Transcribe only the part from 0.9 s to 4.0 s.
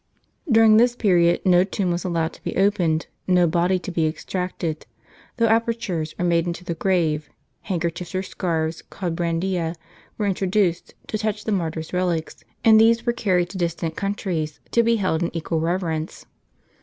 period, no tomb was allowed to be opened, no body to